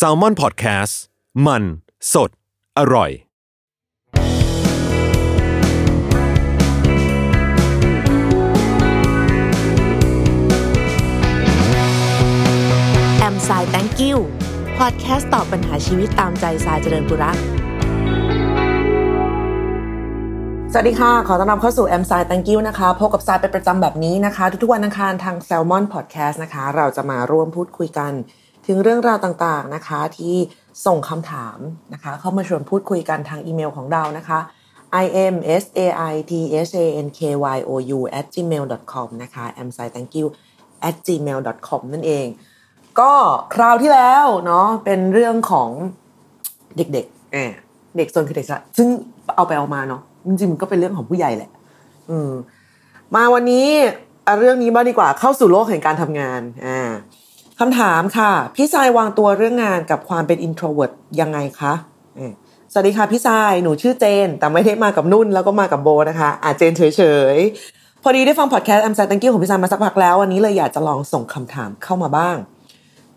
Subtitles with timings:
[0.00, 0.94] s a l ม o n PODCAST
[1.46, 1.62] มัน
[2.12, 2.30] สด
[2.78, 3.10] อร่อย
[13.18, 14.18] แอมไซแตงกิว
[14.78, 17.38] พอดแคสต์ตอบปัญหาชีวิตตามใจสายเจริญบุรัก
[20.72, 28.12] สวัสดีค่ะ ขอต้อนรับเข้าสู่ M s i Thank you นะคะ พบกับสายเป็นประจำแบบนี้นะคะ ทุกๆวันอังคารทาง Salmon Podcast นะคะ เราจะมาร่วมพูดคุยกัน
[28.68, 30.34] ถึงเรื่องราวต่างๆนะคะที่
[30.86, 31.58] ส่งคำถาม
[31.92, 34.38] นะคะเข้ามาชวนพูดคุยกันทางอีเมลของเรานะคะ
[35.04, 35.80] i m s a
[36.12, 36.32] i t
[36.70, 37.20] h a n k
[37.56, 40.26] y o u at gmail com นะคะ am s i thank you
[40.88, 42.26] at gmail com นั่นเอง
[43.00, 43.12] ก็
[43.54, 45.70] คราวที่แล้วเนาะเป็นเรื่องของ
[46.76, 47.50] เด็กๆเออ
[47.96, 48.88] เด็กโซนคือเด็กฉลาดซึ่ง
[49.36, 51.50] เอาไปเอามาเนาะจริงๆมันก็เป็นเรื่องของผู้ใหญ่แหละ
[52.10, 52.32] อืม
[53.14, 53.66] มาวันนี้
[54.24, 56.90] เอาเรื่องนี้บ้างดีกว่าเข้าสู่โลกแห่งการทำงานอ่า
[57.62, 61.72] คำถามค่ะ พี่ทรายวางตัวเรื่องงานกับความเป็น introvert ยังไงคะ
[62.72, 66.82] สวัสดีค่ะพี่ทรายหนูชื่อเจน แต่ไม่ได้มากับนุ่นแล้วก็มากับโบนะคะอาเจนเฉ
[67.34, 72.36] ยๆ พอดีได้ฟังพอดแคสต์ I'm Sad Thank you ของพี่ทรายมาสักพักแล้ววันนี้เลยอยากจะลองส่งคำถามเข้ามาบ้าง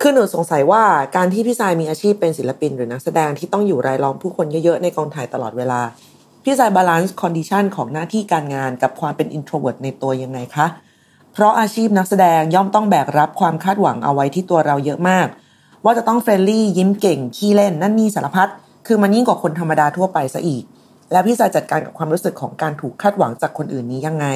[0.02, 0.84] คือหนูสงสัยว่า
[1.16, 5.82] การที่พี่ทรายมีอาชีพเป็นศิลปิน หรือนักแสดงที่ต้องอยู่รายล้อมผู้คนเยอะๆในกองถ่ายตลอดเวลา
[6.44, 10.68] พี่ทราย balance condition ของหน้าที่การงานกับความเป็น introvert ในตัวยังไงคะ
[11.34, 15.28] เพราะอาชีพนักแสดงย่อมต้องแบกรับความคาดหวังเอาไว้ที่ตัวเราเยอะมาก
[15.84, 18.50] ว่าจะต้อง friendly ยิ้มเก่งขี้เล่นนั่นนี่สารพัด
[18.88, 20.64] คือมันยิ่งกว่าคนธรรมดาทั่วไปซะอีก
[21.12, 24.28] แล้วพี่ทรายจัดการกับความรู้สึกของการถูกคาดหวังจากคนอื่นนี้ยังไง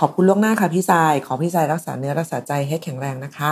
[0.00, 3.50] ขอบคุณล่วงหน้าค่ะพี่ทรายขอพี่ทรายรักษาเนื้อรักษาใจให้แข็งแรงนะคะ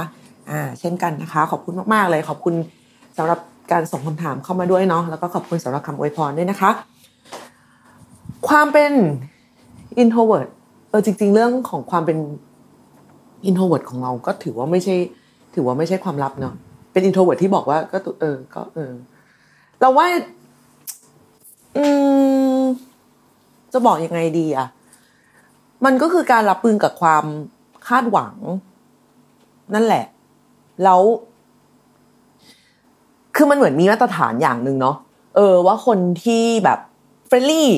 [0.51, 2.55] อ่าเช่นกันนะคะ ขอบคุณมากๆเลย ขอบคุณ
[3.17, 3.39] สำหรับ
[3.73, 6.71] การส่งคำถามเข้ามาด้วยเนาะแล้วก็ขอบคุณสำหรับคำอวยพรด้วยนะคะ
[8.49, 8.93] ความเป็น
[10.03, 10.49] introvert
[10.91, 12.19] เออจริง ๆ เรื่องของความเป็น
[13.49, 14.97] introvert ของเราก็ถือว่าไม่ใช่
[15.55, 16.55] ถือว่าไม่ใช่ความลับเนาะ
[16.93, 18.93] เป็น introvert ที่บอกว่าก็เออ ก็เออ
[19.81, 20.07] เราว่า
[21.77, 21.85] อื
[22.59, 22.61] ม
[23.73, 24.67] จะบอกยังไงดีอะ
[25.85, 27.25] มันก็คือการรับมือกับความ
[27.89, 28.35] คาดหวัง
[29.75, 30.05] นั่นแหละ
[30.85, 31.01] แล้ว
[33.37, 34.97] คือมันเหมือนมีมาตรฐานอย่างหนึ่งเนาะ
[35.37, 36.79] เออ ว่าคนที่แบบ
[37.29, 37.71] friendly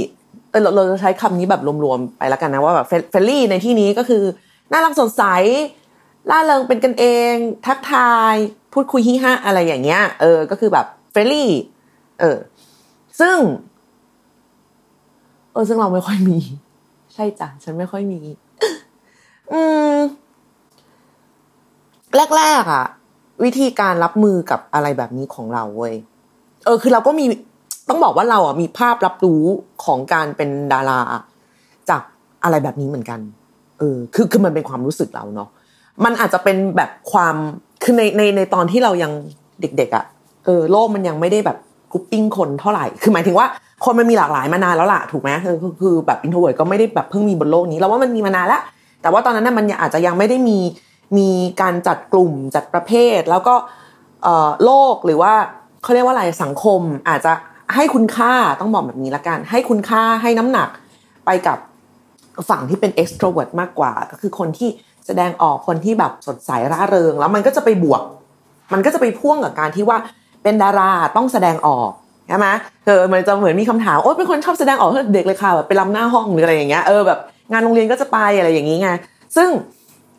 [0.51, 4.23] เออเราเราจะใช้คำนี้แบบรวมๆไปแล้วกันนะว่าแบบ friendly ในที่นี้ก็คือ
[4.73, 5.23] น่ารักสดใส
[6.31, 7.35] ร่าเริงเป็นกันเอง
[7.67, 8.35] ทักทาย
[8.73, 11.51] พูดคุยฮิฮะอะไรอย่างเงี้ย เออ ก็คือแบบ friendly
[12.21, 12.39] เออ
[13.21, 13.37] ซึ่ง
[15.53, 16.39] เออ ซึ่งเราไม่ค่อยมี
[17.15, 18.21] ใช่จ้ะ ฉันไม่ค่อยมี
[19.53, 19.61] อื
[19.95, 19.97] ม
[22.37, 22.87] แรก ๆอะ
[23.45, 25.95] วิธีการรับมือกับอะไรแบบนี้ของเราเว้ย
[26.65, 27.25] เออ คือเราก็มี
[27.89, 29.43] ต้องบอกว่าเราอะมีภาพรับรู้
[29.85, 31.01] ของการเป็นดารา
[31.91, 32.03] จาก
[32.45, 33.21] อะไรแบบนี้เหมือนกัน
[33.79, 35.49] เออคือคือมันเป็นความรู้สึกเราเนาะ
[36.05, 37.35] มันอาจจะเป็นแบบความ
[37.83, 39.13] คือในในในตอนที่เรายัง
[39.61, 40.05] เด็กๆอะ่ะ
[40.45, 41.59] เออโลกมันยังไม่ได้แบบ
[41.93, 43.47] กรุ๊ปปิ้งคนเท่าไหร่ คือหมายถึงว่า
[43.85, 48.63] คนมันมีหลากหลายมานานแล้วล่ะถูกไหมคือคือคือแบบ introvert ก็ไม่ได้แบบเพิ่งมีบนโลกนี้เราว่ามันมีมานานแล้ว
[49.03, 50.59] แต่ว่าตอนนั้นน่ะมันอาจจะยังไม่ได้มี
[51.19, 51.29] มี
[51.61, 53.55] การจัดกลุ่มจัดประเภท แล้วก็
[54.23, 55.33] เอ่อโลกหรือว่า
[55.83, 57.33] เขาเรียกว่าอะไรสังคมอาจจะ
[57.75, 60.69] ให้คุณค่าต้องบอกแบบนี้ละกัน ให้คุณค่าให้น้ำหนัก
[61.27, 61.59] ไปกับ
[62.51, 64.69] ฝั่งที่เป็น extrovert มากกว่า ก็คือคนที่
[65.07, 68.03] แสดงออกคนที่แบบสดใสร่าเริง แล้วมันก็จะไปบวก
[68.73, 69.99] มันก็จะไปพ่วงกับการที่ว่า
[70.43, 71.91] เป็นดาราต้องแสดงออก
[72.29, 72.49] ใช่ไหม
[72.87, 77.19] เออมันจะเหมือนมีคำถามโอ๊ยเป็นคนชอบแสดงออกเด็กเลยค่ะแบบไปรำหน้าห้องหรืออะไรอย่างเงี้ยเออแบบ
[77.53, 78.91] งานโรงเรียนก็จะไปอะไรอย่างงี้ไง
[79.37, 79.49] ซึ่ง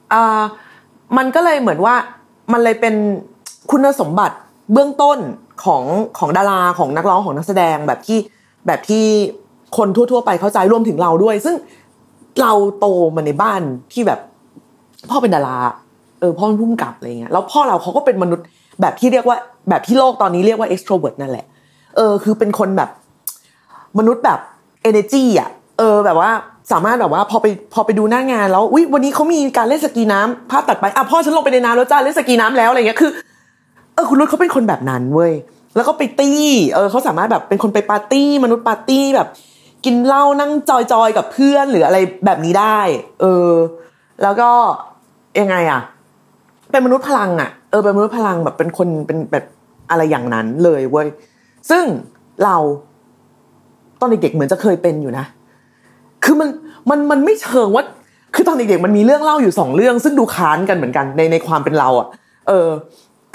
[0.10, 0.42] เอ่า
[1.18, 1.96] มันก็เลยเหมือนว่า
[2.52, 2.96] มันเลยเป็น
[3.72, 4.36] คุณสมบัติ
[4.74, 5.18] เบื้องต้น
[5.64, 5.84] ของ
[6.18, 8.20] ของดาราของนักร้องของนักแสดงแบบที่
[8.68, 9.06] แบบที่
[9.78, 11.56] คนทั่ว ๆ ไปเข้าใจรวมถึงเราด้วย ซึ่ง
[12.42, 12.86] เราโต
[13.16, 13.62] มาในบ้าน
[13.94, 14.20] ที่แบบ
[15.10, 15.58] พ่อเป็นดารา
[16.20, 18.46] เออพ่อเป็นผู้กำกับอะไรเงี้ยแล้วพ่อเราเขาก็เป็นมนุษย์
[18.82, 19.38] แบบที่เรียกว่า
[19.70, 21.46] แบบที่โลกตอนนี้เรียกว่า extrovert นั่นแหละ
[21.96, 22.90] เออ คือเป็นคนแบบ
[24.00, 24.40] มนุษย์แบบ
[24.90, 26.32] energy อะ เออ แบบว่า
[26.72, 33.12] สามารถแบบว่าพอไปพอไปดูหน้างานแล้วอุ้ยวันนี้เขามีการเล่นสกีน้ำภาพตัดไปอะพ่อฉันลงไปในน้ำแล้วจ้าเล่นสกีน้ำแล้วอะไรเงี้ยคือ
[33.94, 35.34] เออคุณรุตเขาเป็นคนแบบนั้นเว้ย
[35.76, 36.44] แล้วก็ไปตี้
[36.74, 39.28] เออเขาสามารถแบบเป็นคนไปปาร์ตี้มนุษย์ปาร์ตี้แบบ
[39.86, 42.80] กินเหล้านั่งจอยๆกับเพื่อนหรืออะไรแบบนี้ได้
[43.22, 43.52] เออ
[44.24, 44.50] แล้วก็
[45.42, 45.82] ยังไงอะ
[46.72, 49.46] เป็นมนุษย์พลังอะเออเป็นมนุษย์พลังแบบเป็นคนเป็นแบบ
[49.90, 51.08] อะไรอย่างนั้นเลยเว้ย
[51.70, 51.84] ซึ่ง
[52.44, 52.56] เรา
[54.00, 55.26] ตอนเด็กๆเหมือนจะเคยเป็นอยู่นะ
[56.24, 56.50] คือมัน
[56.90, 57.84] มันมันไม่เชิงว่า
[58.36, 62.08] คือตอนเด็กๆมันมีเรื่องเล่าอยู่สองเรื่อง ซึ่งดูค้านกันเหมือนกันในในความเป็นเราอะ
[62.48, 62.70] เออ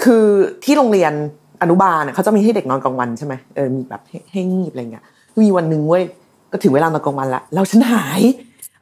[0.03, 0.25] คือ
[0.63, 1.13] ที่โรงเรียน
[1.61, 5.05] อนุบาลเขาจะมีให้เด็กนอนกลางวันใช่ไหมเออมีแบบให้ให้งีบอะไรเงี้ย
[5.41, 6.03] มีวันหนึ่งเว้ย
[6.51, 8.21] ก็ถึงเวลานอนกลางวันละแล้วฉันหาย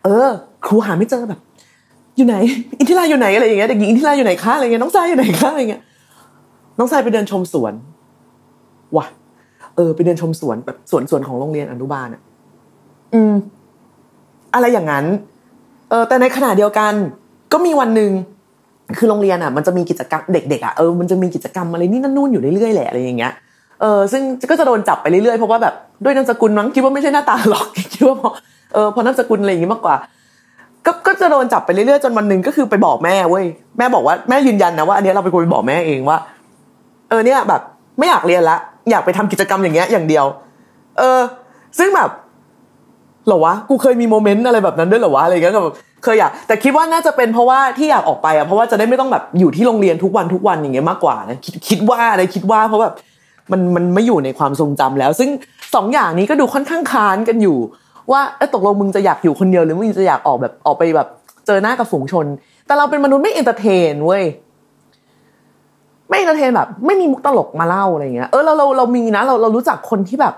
[0.03, 0.27] เออ
[0.65, 1.39] ครูหาไม่เจอแบบ
[2.15, 2.35] อยู่ไหน
[2.79, 5.81] อินทิราอยู่ไหนอะไรอย่างเงี้ยเด็กหญิงอินทิราอยู่ไหนคะอะไรเงี้ยน้องทรายอยู่ไหนคะอะไรเงี้ย
[6.79, 7.73] น้องทรายไปเดินชมสวน
[8.97, 9.05] ว่ะ
[9.75, 12.21] เออ ไปเดินชมสวนแบบสวนสวนของโรงเรียนอนุบาลอะ
[13.13, 13.33] อืม
[14.53, 15.05] อะไรอย่างนั้น
[15.89, 16.93] เออ แต่ในขณะเดียวกัน
[17.53, 18.11] ก็มีวันหนึ่ง
[18.97, 23.33] คือโรงเรียนอะ มันจะมีกิจกรรมเด็กๆอะเออมันจะมีกิจกรรมอะไรนี่นั่นนู่นอยู่เรื่อยๆแหละอะไรอย่างเงี้ย
[23.81, 24.21] เออซึ่ง
[24.51, 25.73] ก็จะโดนจับไปเรื่อยๆเพราะว่าแบบ
[26.03, 28.33] ด้วยนามสกุลมั้งคิดว่าไม่ใช่หน้าตาหรอกคิดว่าเพราะ
[28.73, 29.95] เออเพราะนามสกุลอะไรอย่างงี้มากกว่า
[30.85, 33.45] ก็ก็จะโดนจับไปเรื่อยๆจนวันหนึ่งก็คือไปบอกแม่เว้ย
[33.77, 36.17] แม่บอกว่าแม่ยืนยันนะว่าอันนี้เราเป็นคนไปบอกแม่เองว่า
[37.09, 37.61] เออเนี่ยแบบ
[37.99, 38.57] ไม่อยากเรียนละ
[38.91, 40.25] อยากไปทำกิจกรรมอย่างเงี้ยอย่างเดียว
[40.99, 41.19] เออ
[41.79, 42.09] ซึ่งแบบ
[43.27, 52.93] หรอวะกูเคยมีโมเมนต์อะไรแบบนั้นด้วยหรอวะอะไรเงี้ยแบบเคยอยากแต่คิดว่าน่าจะเป็นเพราะว่าที่อยากออกไปอะเพราะว่าจะได้ไม่ต้องแบบอยู่ที่โรงเรียนทุกวันทุกวันอย่างเงี้ยมากกว่านะคิดคิดว่าอะไรคิดว่าเพราะแบบ
[53.51, 55.29] มันมันไม่อยู่ในความทรงจำแล้ว ซึ่ง
[55.75, 57.57] สองอย่างนี้ก็ดูค่อนข้างค้านกันอยู่
[58.11, 61.07] ว่าเออตกลงมึงจะอยากอยู่คนเดียวหรือมึงจะอยากออกแบบออกไปแบบ
[61.47, 62.25] เจอหน้ากับฝูงชน
[62.65, 64.23] แต่เราเป็นมนุษย์ไม่ entertain เว้ย
[66.09, 70.33] ไม่ entertain แบบ ไม่มีมุกตลกมาเล่าอะไรเงี้ยเออเราเราเรามีนะเราเรารู้จักคนที่แบบ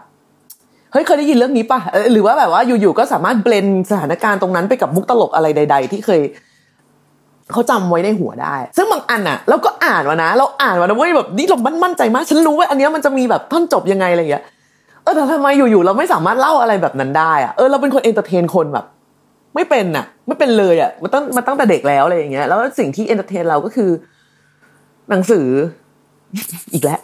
[0.91, 1.79] เฮ้ยเคยได้ยินเรื่องนี้ป่ะ
[2.11, 6.21] หรือว่าแบบว่าอยู่ๆก็สามารถ blend สถานการณ์ตรงนั้นไปกับมุกตลกอะไรใด ๆ ที่เคย
[7.53, 14.43] เขาจำไว้ในหัวได้ ซึ่งบางอันอะเราก็อ่านมานะ เราอ่านมานะเว้ยแบบนี่เรามั่นใจมาก ฉันรู้ว่าอันเนี้ยมันจะมีแบบท่อนจบยังไงอะไรเงี้ย
[15.03, 18.85] เออแต่ทำไมอยู่ๆเราไม่สามารถเล่าอะไรแบบนั้นได้อะเออเราเป็นคน entertain คนแบบ
[19.55, 23.91] ไม่เป็นอะไม่เป็นเลยอะมันตั้งมันตั้งแต่เด็กแล้วอะไรอย่างเงี้ย แล้วสิ่งที่ entertain เราก็คือ
[25.09, 25.47] หนังสือ
[26.73, 27.01] อีกแล้ว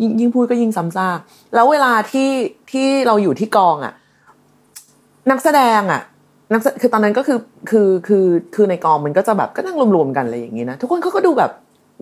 [0.00, 1.18] ยิ่งยิ่งพูดก็ยิ่งซ้ำซาก
[1.54, 2.30] แล้วเวลาที่
[2.70, 3.92] ที่เราอยู่ที่กองอะ
[5.30, 6.00] นักแสดงอะ
[6.52, 7.38] นักแสคือตอนนั้นก็คือ
[7.70, 11.50] คือคือคือในกองมันก็จะแบบก็นั่งรวมๆกันอะไรอย่างงี้นะทุกคนเขาก็ดูแบบ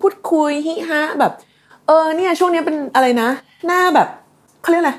[0.00, 1.32] พูดคุยฮิฮะแบบ
[1.87, 3.29] เออเนี่ยช่วงนี้เป็นอะไรนะ
[3.67, 4.08] หน้าแบบ
[4.62, 4.93] เขาเรียกอะไร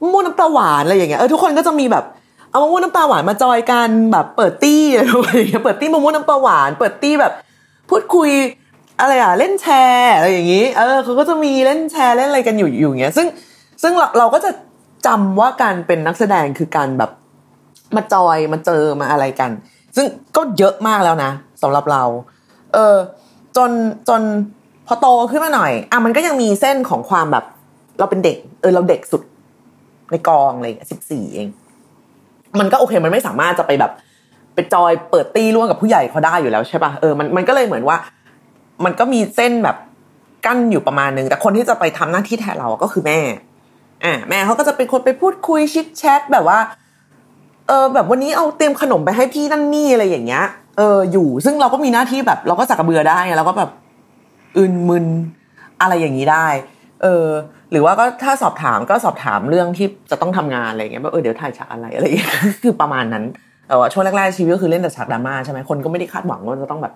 [0.00, 2.04] มะม่วน้ำปลาหวานอะไรอย่างเงี้ยเออทุกคนก็จะมีแบบ
[2.50, 7.32] เอามะม่วงน้ำปลาหวานมาจอยกันแบบเปิดตี้อะไรอย่างเงี้ยเปิดตี้มะม่วงน้ำปลาหวาน เปิดตี้แบบ
[7.90, 8.30] พูดคุย
[9.00, 13.26] อะไรอะเล่นแชร์อะไรอย่างงี้ เออเขาก็จะมีเล่นแชร์เล่นอะไรกันอยู่อยู่เงี้ย ซึ่ง
[13.82, 14.50] ซึ่งเราเราก็จะ
[15.06, 17.10] จำว่าการเป็นนักแสดงคือการแบบ
[17.96, 19.50] มาจอยมาเจอมาอะไรกัน
[19.96, 20.06] ซึ่ง
[20.36, 21.30] ก็เยอะมากแล้วนะ
[21.62, 22.02] สำหรับเรา
[22.74, 22.96] เออ
[23.56, 23.70] จน
[24.08, 24.22] จน
[24.86, 27.44] พอโตขึ้นมาหน่อย อะมันก็ยังมีเส้นของความแบบ
[27.98, 29.22] เราเป็นเด็ก เออเราเด็กสุด
[30.10, 31.48] ในกองอะไรสิบสี่เอง
[32.58, 33.92] มันก็โอเคมันไม่สามารถจะไปแบบ
[34.54, 37.96] ไปจอยเปิดตีร่วมกับผู้ใหญ่เขาได้อยู่แล้วใช่ปะ่ะเออมันมันก็เลยเหมือนว่า
[38.84, 39.76] มันก็มีเส้นแบบ
[40.46, 43.20] กั้นอยู่ประมาณนึง แต่คนที่จะไปทำหน้าที่แทนเราก็คือแม่
[44.04, 46.58] อ่าแม่เขาก็จะเป็นคนไปพูดคุยชิดแชทแบบว่า
[47.68, 50.44] เออแบบวันนี้เอาเตรียมขนมไปให้พี่นั่นนี่อะไรอย่างเงี้ย
[50.78, 53.70] เอออยู่ ซึ่งเราก็มีหน้าที่แบบ เราก็สักกระเบือได้เราก็แบบ
[54.56, 55.06] อึนมึน
[55.80, 56.46] อะไรอย่างนี้ได้
[57.02, 57.26] เออ
[57.70, 62.32] หรือว่าก็ถ้าสอบถามก็สอบถามเรื่องที่จะต้องทำงานอะไรเงี้ยว่าเออเดี๋ยวถ่ายฉากอะไรอะไรอย่างเงี้ย
[62.62, 63.24] คือประมาณนั้น
[63.68, 66.94] เออช่วงแรกๆชีวิตก็คือเล่นแต่ฉากดราม่าใช่ไหมคนก็ไม่ได้คาดหวังว่าจะต้องแบบ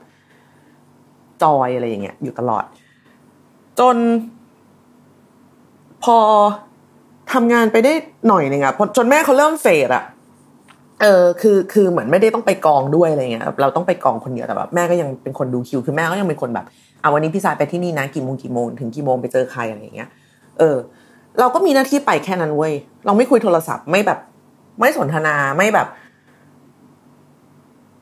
[1.42, 2.64] จอยอะไรอย่างเงี้ยอยู่ตลอด
[3.80, 3.96] จน
[6.04, 6.18] พอ
[7.32, 7.92] ทำงานไปได้
[8.28, 10.04] หน่อยนึ่งอะจนแม่เขาเริ่มเฟดอะ
[11.02, 16.66] เออคือคือเหมือนไม่ได้ต้องไปกองด้วยอะไรเงี้ยเราต้องไปกองคนเดียวแต่แบบแม่ก็ยังเป็นคนดูคิวคือแม่ก็ยังเป็นคนแบบ
[17.00, 20.08] เอาวันนี้พี่สายไปที่นี่นะกี่โมงกี่โมงถึงกี่โมงไปเจอใครอะไรอย่างเงี้ย
[20.58, 20.76] เออ
[21.40, 22.72] เราก็มีหน้าที่ไปแค่นั้นเว้ย
[23.06, 24.18] เราไม่คุยโทรศัพท์ไม่แบบ
[24.80, 25.86] ไม่สนทนาไม่แบบ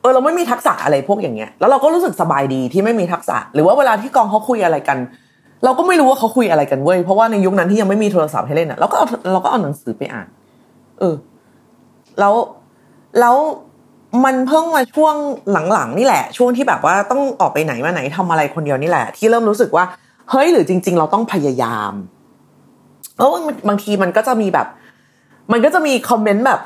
[0.01, 4.97] เออเราไม่มีทักษะอะไรพวกอย่างเงี้ย แล้วเราก็รู้สึกสบายดีที่ไม่มีทักษะ หรือว่าเวลาที่กองเขาคุยอะไรกัน
[5.63, 10.27] เราก็ไม่รู้ว่าเขาคุยอะไรกันเว้ยเพราะว่าในยุคนั้นที่ยังไม่มีโทรศัพท์ให้เล่นอะเราก็เอาเราก็เอาหนังสือไปอ่าน
[10.99, 11.15] เออ
[12.19, 12.33] แล้ว
[13.19, 13.35] แล้ว
[14.25, 15.15] มันเพิ่งมาช่วง
[15.71, 19.83] หลังๆนี่แหละ ช่วงที่แบบว่าต้องออกไปไหนมาไหนทำอะไรคนเดียวนี่แหละ ที่เริ่มรู้สึกว่า
[20.31, 21.93] เฮ้ยหรือจริง ๆ เราต้องพยายาม
[23.15, 23.31] เพราะ
[23.67, 24.67] บางทีมันก็จะมีแบบ
[25.51, 26.59] มันก็จะมีคอมเมนต์แบบ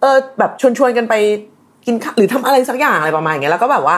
[0.00, 1.14] เออ แบบชวนๆกันไป
[1.86, 3.96] กินหรือทำอะไรสักอย่างอะไรประมาณอย่างเงี้ยแล้วก็แบบว่า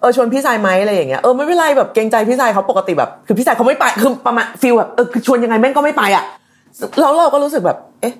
[0.00, 6.24] เออชวนพี่ชายไหมอะไรอย่างเงี้ยเออไม่เป็นไรแบบเกรงใจพี่ชายเขาปกติแบบ คือพี่ชายเขาไม่ไปคือประมาณฟิลแบบเออคือชวนยังไงแม่งก็ไม่ไปอะ
[7.00, 8.14] แล้วเราก็รู้สึกแบบ เอ๊ะ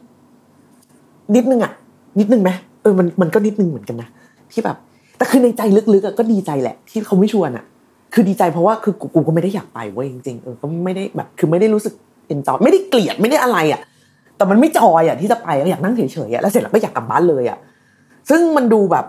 [1.34, 1.72] นิดนึงอะ
[2.18, 2.50] นิดนึงไหม
[2.82, 4.08] เออมันมันก็นิดนึงเหมือนกันนะ
[4.52, 4.76] ที่แบบ
[5.16, 7.64] แต่คือในใจลึกๆก็ดีใจแหละ ที่เขาไม่ชวนอะ
[8.14, 11.94] คือดีใจเพราะว่าคือกูก็ไม่ได้อยากไปเว้ยจริงๆเออก็ไม่ได้แบบ คือไม่ได้รู้สึก
[12.28, 13.80] เอนจอยไม่ได้เกลียดไม่ได้อะไรอะ
[14.36, 17.58] แต่มันไม่จอยอะที่จะไปอยากนั่งเฉยๆอะแล้วเสร็จแล้วก็อยากกลับบ้านเลยอะ
[18.30, 19.04] ซึ่งมันดูแบบ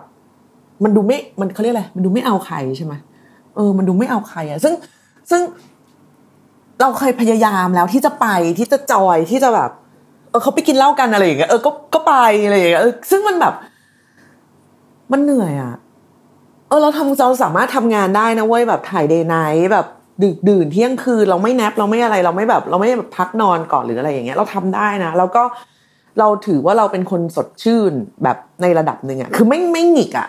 [0.83, 2.93] มันดูไม่มันเขาเรียกอะไรมันดูไม่เอาใครใช่ไหม
[3.55, 4.73] เออ มันดูไม่เอาใครอะ ซึ่ง
[5.29, 5.41] ซึ่ง
[6.81, 8.25] เราเคยพยายามแล้วที่จะไป
[8.57, 9.71] ที่จะจอยที่จะแบบ
[10.31, 12.13] เออเขาไปกินเหล้ากันอะไรอย่างเงี้ยเออก็ก็ไป
[12.45, 13.53] อะไรอย่างเงี้ยเออซึ่งมันแบบ
[15.11, 15.75] มันเหนื่อยอะ
[16.67, 19.87] เออเราทำเราสามารถทำงานได้นะเว้ยแบบถ่ายเดย์ไนท์แบบ
[20.23, 25.43] ดึกดื่นเที่ยงคืนเราไม่แนบเราไม่อะไร เราไม่แบบ เราไม่แบบพักนอนก่อนหรืออะไรอย่างเงี้ย เราทำได้นะแล้วก็
[26.19, 27.91] เราถือว่าเราเป็นคนสดชื่น
[28.23, 30.27] แบบในระดับหนึ่งอะคือไม่ไม่หงิกอะ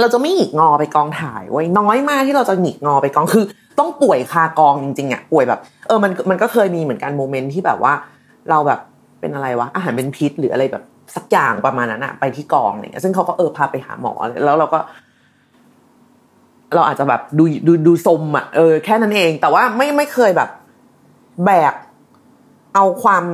[0.00, 3.44] เราจะไม่หงิกงอไปกองถ่ายไว้น้อยมากที่เราจะหงิกงอไปกองคือ
[3.78, 7.92] ต้องป่วยคากองจริงๆอะป่วยแบบ เออมันมันก็เคยมีเหมือนกันโมเมนต์ที่แบบว่า
[8.50, 8.80] เราแบบ
[9.20, 10.84] เป็นอะไรวะอาหารเป็นพิษหรืออะไรแบบ
[11.16, 14.12] สักอย่างประมาณนั้นอะไปที่กองเงี้ยซึ่งเขาก็เออพาไปหาหมอ
[14.44, 14.78] แล้วเราก็
[16.74, 20.48] เราอาจจะแบบดูดูดูสมอะเออแค่นั้นเอง แต่ว่าไม่ไม่เคยแบบ
[21.44, 21.74] แบก
[22.74, 23.24] เอาความ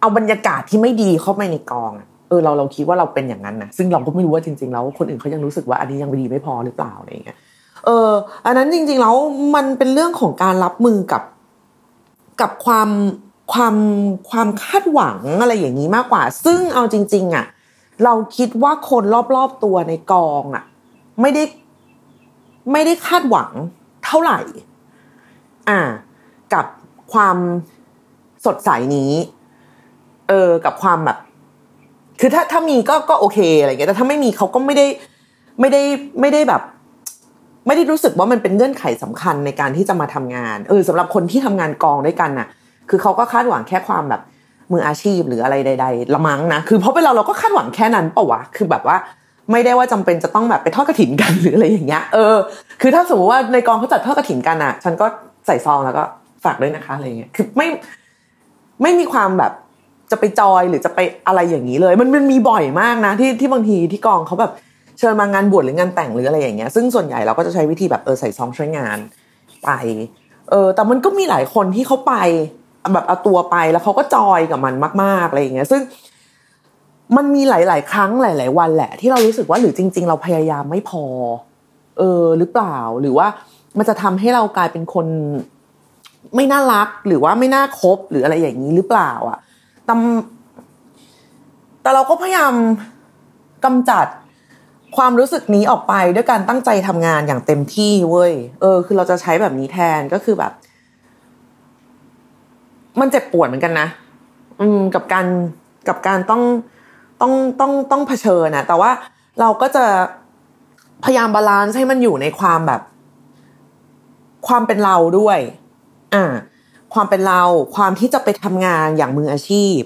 [0.00, 7.38] เอาบรรยากาศที่ไม่ดีเข้าไปในกองอะเออเราเราคิดว่าเราเป็นอย่างนั้นนะซึ่งเราก็ไม่รู้ว่าจริง ๆ แล้วคนอื่นเขายังรู้สึกว่าอันนี้ยังดีไม่พอหรือเปล่าอะไรเงี้ย
[7.84, 8.10] เออ
[8.46, 9.14] อันนั้นจริง ๆ แล้ว
[9.54, 11.22] มันเป็นเรื่องของการรับมือกับ
[12.40, 12.88] กับความ
[13.52, 13.76] ความ
[14.30, 17.46] ความคาดหวังอะไรอย่างนี้มากกว่า ซึ่งเอาจริง ๆอะ
[18.04, 19.02] เราคิดว่าคน
[19.34, 20.64] รอบๆตัวในกองอะ
[21.20, 21.42] ไม่ได้
[22.72, 23.50] ไม่ได้คาดหวัง
[24.04, 24.40] เท่าไหร่
[25.68, 25.80] อ่า
[26.54, 26.66] กับ
[27.12, 27.36] ความ
[28.44, 29.12] สดใสนี้
[30.28, 31.18] เออ กับความแบบ
[32.20, 34.86] คือถ้าถ้ามีก็ก็โอเคอะไรเงี้ย แต่ถ้าไม่มีเขาก็ไม่ได้
[35.60, 35.82] ไม่ได้
[36.20, 36.62] ไม่ได้แบบ
[37.66, 42.48] ไม่ได้รู้สึกว่ามันเป็นเงื่อนไขสำคัญในการที่จะมาทำงาน เออสำหรับคนที่ทำงานกองด้วยกันน่ะ
[42.90, 44.22] คือเขาก็คาดหวังแค่ความแบบ
[44.72, 48.96] มืออาชีพหรืออะไรใด ๆ ละมั้งนะ คือเพราะเป็นเราเราก็คาดหวังแค่นั้นเปล่าวะ คือแบบว่า
[49.52, 52.36] ไม่ได้ว่าจำเป็นจะต้องแบบไปทอดกระถินกันหรืออะไรอย่างเงี้ย เออ
[52.80, 55.06] คือถ้าสมมติว่าในกองเขาจัดทอดกระถินกันอะ ฉันก็
[55.46, 56.02] ใส่ซองแล้วก็
[56.44, 57.68] ฝากด้วยนะคะอะไรเงี้ย คือไม่
[58.82, 59.52] ไม่มีความแบบ
[60.10, 64.52] จะไปจอยหรือจะไปอะไรอย่างนี้เลย มันมันมีบ่อยมากนะที่ที่บางทีที่กองเขาแบบ
[64.98, 68.98] เชิญมางานบวชหรืองานแต่งหรืออะไรอย่างเงี้ย ซึ่งส่วนใหญ่เราก็จะใช้วิธีแบบเออใส่ซองช่วยงาน
[69.64, 69.70] ไป
[70.50, 72.14] เออ แต่มันก็มีหลายคนที่เขาไป
[72.92, 75.82] แบบเอาตัวไปแล้วเขาก็จอยกับมันมากๆอะไรอย่างเงี้ย ซึ่ง
[77.16, 81.04] มันมีหลาย ๆ ครั้งหลาย ๆ วันแหละ ที่เรารู้สึกว่าหรือจริง ๆ เราพยายามไม่พอ
[81.98, 83.26] เออ หรือเปล่าหรือว่า
[83.78, 85.06] มันจะทำให้เรากลายเป็นคน
[86.36, 89.38] ไม่น่ารักหรือว่าไม่น่าคบหรืออะไรอย่างนี้หรือเปล่า อะ
[89.88, 89.90] ต
[91.82, 92.54] แต่เราก็พยายาม
[93.64, 94.06] กำจัด
[94.96, 100.52] ความรู้สึกนี้ออกไปด้วยการตั้งใจทำงานอย่างเต็มที่เว้ย เออ คือเราจะใช้แบบนี้แทนก็คือแบบ
[103.00, 103.88] มันเจ็บปวดเหมือนกันนะ
[104.60, 105.26] อืมกับการ
[105.88, 106.42] กับการต้อง
[107.20, 108.90] ต้องต้องต้องเผชิญนะแต่ว่า
[109.40, 109.84] เราก็จะ
[111.04, 112.82] พยายาม balance ให้มันอยู่ในความแบบ
[114.46, 115.38] ความเป็นเราด้วย
[116.14, 116.24] อ่า
[116.94, 117.42] ความเป็นเรา
[117.76, 119.80] ความที่จะไปทำงานอย่างมืออาชีพ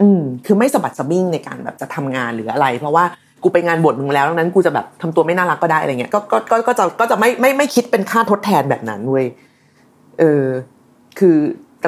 [0.00, 3.04] อืม คือไม่สะบัดสะบิ้งในการแบบจะทำงานหรืออะไร เพราะว่า
[3.42, 9.26] กูไปงานบทมึงแล้วดังนั้นกูจะแบบทำตัวไม่น่ารักก็ได้อะไรเงี้ยก็ก็ก็ก็จะก็จะไม่ไม่ไม่คิดเป็นค่าทดแทนแบบนั้นเว้ย
[10.18, 10.44] เออ
[11.18, 11.36] คือ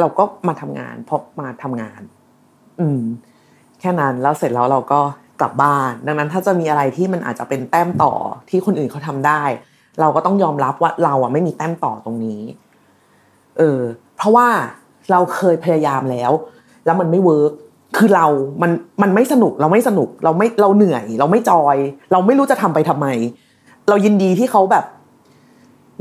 [0.03, 2.01] เราก็มาทำงานเพราะมาทำงาน
[2.81, 3.03] อืม
[3.81, 5.01] แค่นั้นแล้วเสร็จแล้วเราก็
[5.41, 8.13] กลับบ้าน ดังนั้นถ้าจะมีอะไรที่มันอาจจะเป็นแต้มต่อ
[8.49, 9.43] ที่คนอื่นเขาทำได้
[10.01, 12.41] เราก็ต้องยอมรับว่าเราอะไม่มีแต้มต่อตรงนี้
[13.59, 13.81] เออ
[14.17, 14.49] เพราะว่า
[15.11, 16.33] เราเคยพยายามแล้ว
[16.85, 17.53] แล้วมันไม่เวิร์ก
[17.97, 18.27] คือเรา
[18.63, 18.71] มัน
[19.03, 21.77] มันไม่สนุก เราไม่สนุก เราไม่ เราเหนื่อย เราไม่จอย
[22.13, 23.07] เราไม่รู้จะทำไปทำไม
[23.89, 24.85] เรายินดีที่เขาแบบ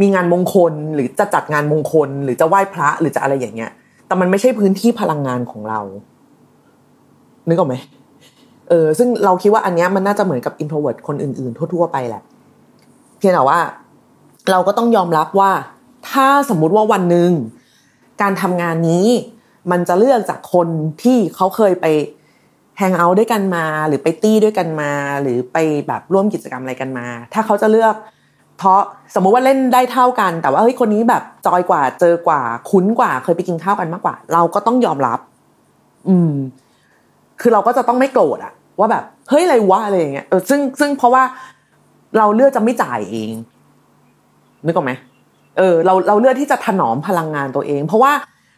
[0.01, 3.71] มีงานมงคล หรือจะจัดงานมงคล หรือจะไหว้พระ หรือจะอะไรอย่างเงี้ย
[4.07, 5.79] แต่มันไม่ใช่พื้นที่พลังงานของเรา
[7.47, 7.75] นึกออกไหม
[8.69, 12.21] เออซึ่งเราคิดว่าอันเนี้ยมันน่าจะเหมือนกับ introvert คนอื่นๆ ทั่ว ๆ ไปแหละ
[13.17, 13.59] เพียงแต่ว่า
[14.51, 15.51] เราก็ต้องยอมรับว่า
[16.09, 17.31] ถ้าสมมุติว่าวันหนึ่ง
[18.21, 19.07] การทำงานนี้
[19.71, 20.67] มันจะเลือกจากคน
[21.03, 21.85] ที่เขาเคยไป
[22.77, 27.95] แฮงเอาท์ด้วยกันมา หรือไปตี้ด้วยกันมา หรือไปแบบร่วมกิจกรรมอะไรกันมา ถ้าเขาจะเลือก
[28.57, 28.79] เพราะ
[29.15, 35.19] สมมุติว่าเล่นได้เท่ากัน แต่ว่าเฮ้ยคนนี้แบบจอยกว่าเจอกว่า คุ้นกว่า เคยไปกินข้าวกันมากกว่า เราก็ต้องยอมรับ
[36.09, 36.31] อืม
[37.41, 41.23] คือเราก็จะต้องไม่โกรธอะว่าแบบเฮ้ยอะไรวะอะไรอย่างเงี้ยเออซึ่งซึ่งเพราะว่า
[42.17, 43.33] เราเลือกจะไม่จ่ายเอง
[44.65, 44.91] นึกออกไหม
[45.57, 48.13] เออเราเราเลือกที่จะถนอมพลังงานตัวเอง เพราะว่า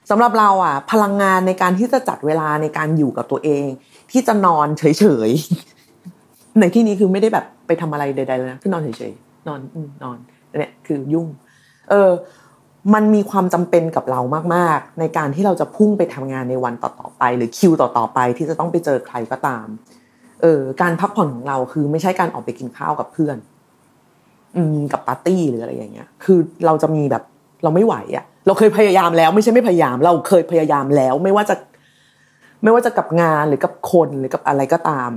[0.10, 3.66] สำหรับเราอะ พลังงานในการที่จะจัดเวลาในการอยู่กับตัวเอง
[4.12, 9.62] ที่จะนอนเฉยๆในที่นี้คือไม่ได้แบบไปทำอะไรใดๆเลยนะคือนอนเฉยๆ นอน
[10.04, 10.18] นอน
[10.60, 11.28] เนี่ยคือยุ่ง
[11.90, 12.12] เออ
[12.94, 14.22] มันมีความจำเป็นกับเรา
[14.56, 19.68] มากๆ ในการที่เราจะพุ่งไปทำงานในวันต่อๆไป หรือคิวต่อๆไปที่จะต้องไปเจอใครก็ตาม
[20.42, 23.38] เออ การพักผ่อนของเราคือไม่ใช่การออกไปกินข้าวกับเพื่อน
[24.58, 27.24] อืม กับปาร์ตี้หรืออะไรอย่างเงี้ย คือเราจะมีแบบ
[27.64, 31.56] เราไม่ไหวอะ่ะ เราเคยพยายามแล้ว ไม่ใช่ไม่พยายาม เราเคยพยายามแล้ว ไม่ว่าจะ
[32.64, 35.12] ไม่ว่าจะกับงานหรือกับคนหรือกับอะไรก็ตาม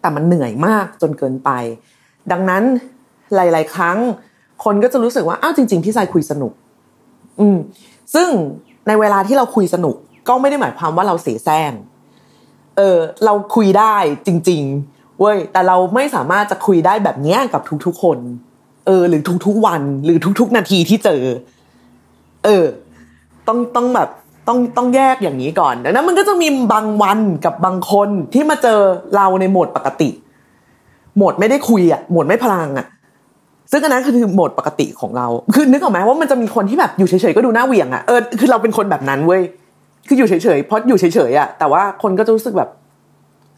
[0.00, 1.50] แต่มันเหนื่อยมากจนเกินไป
[2.32, 2.62] ดังนั้น
[3.34, 3.98] หลาย ๆ ครั้ง
[4.64, 6.52] คนก็จะรู้สึกว่าอ้าวจริง ๆ พี่สายคุยสนุก
[7.40, 7.58] อืม
[8.14, 8.28] ซึ่ง
[8.86, 9.96] ในเวลาที่เราคุยสนุก
[10.28, 11.72] ก็ไม่ได้หมายความว่าเราเสียแซง
[12.76, 18.18] เออเราคุยได้จริง ๆ เว้ย แต่เราไม่สามารถจะคุยได้แบบเนี้ยกับทุกๆคน
[18.86, 21.22] เออ หรือทุกๆวัน หรือทุกๆนาทีที่เจอ
[22.44, 22.64] เออ
[23.48, 24.08] ต้องต้องแบบ
[24.48, 28.80] ต้องต้องแยกอย่างนี้ก่อนดังนั้นมันก็จะมีบางวันกับบางคนที่มาเจอ
[29.16, 30.10] เราในโหมดปกติ
[31.16, 32.86] โหมดไม่ได้คุยอะโหมดไม่พลังอะ
[33.70, 39.42] ซึ่งอันนั้นคือโหมดปกติของเรา คือนึกออกไหมว่ามันจะมีคนที่แบบอยู่เฉยๆก็ดูหน้าเหวี่ยงอะเออคือเราเป็นคนแบบนั้นเว้ย
[40.08, 42.70] คืออยู่เฉยๆเพราะอยู่เฉยๆอะแต่ว่าคนก็จะรู้สึกแบบ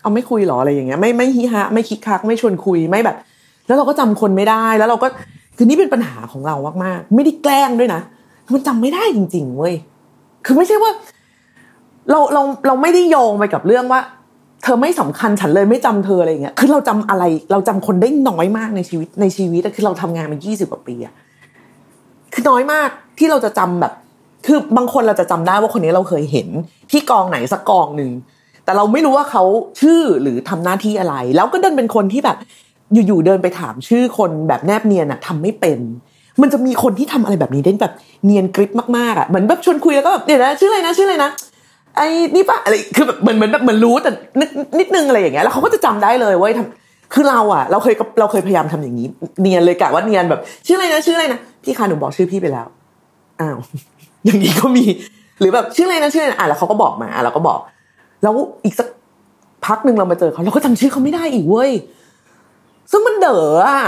[0.03, 3.17] เอาไม่คุยหรออะไรอย่างเงี้ยไม่ไม่ฮิฮะไม่คิกคักไม่ชวนคุยไม่แบบ
[3.67, 5.09] แล้วเราก็จำคนไม่ได้แล้วเราก็
[5.57, 8.01] คือนี่เป็นปัญหาของเรามากๆ ไม่ได้แกล้งด้วยนะ
[8.55, 9.75] มันจำไม่ได้จริง ๆ เว้ย
[10.45, 10.91] คือไม่ใช่ว่า
[12.11, 14.01] เราเราเราไม่ได้โยงไปกับเรื่องว่า
[14.63, 21.15] เธอไม่สำคัญฉันเลยไม่จำเธออะไรอย่างเงี้ยคือเราจำอะไรเราจำคนได้น้อยมากในชีวิตในชีวิตคือเราทำงานมายี่สิบกว่าปีอะ
[22.33, 22.89] คือน้อยมาก
[23.19, 23.93] ที่เราจะจำแบบ
[24.47, 26.49] คือบางคนเราจะจำได้ว่าคนนี้เราเคยเห็น
[26.91, 28.11] ที่กองไหนสักกองหนึ่ง
[28.65, 29.45] แต่เราไม่รู้ว่าเขา
[29.81, 32.37] ชื่อหรือทำหน้าที่อะไร แล้วก็เดินเป็นคนที่แบบ
[33.07, 35.79] อยู่ๆเดินไปถามชื่อคนแบบแนบเนียนอะทำไม่เป็น
[36.43, 37.93] มันจะมีคนที่ทำอะไรแบบนี้ได้แบบ
[38.25, 41.31] เนียนกริปมากๆอะเหมือนแบบชวนคุยแล้วก็แบบเดี๋ยวนะชื่ออะไรนะชื่ออะไรนะ
[41.97, 46.53] ไอ้นี่ปะอะไรคือแบบเหมือนเหมือนแบบเหมือนรู้แต่นิดนิดนึงอะไรอย่างเงี้ยแล้วเขาก็จะจำได้เลยเว้ย
[47.15, 49.07] คือเราอะเราเคยเราเคยพยายามทำอย่างนี้
[49.41, 52.67] เนียนเลยกะว่าเนียนแบบ ชื่ออะไรนะชื่ออะไรนะพี่คะหนูบอกชื่อพี่ไปแล้ว
[53.41, 53.59] อ้าว
[54.25, 54.85] อย่างนี้ก็มี
[55.41, 57.59] หรือแบบชื่ออะไรนะชื่ออะไรนะอะแล้วเขาก็บอกมาอะเราก็บอก
[58.23, 58.89] แล้วอีกสัก
[59.67, 61.71] พักหนึ่งเรามาเจอเขาเราก็จำชื่อเขาไม่ได้อีกเว้ย
[62.91, 63.81] ซึ่งมันเด๋ออะ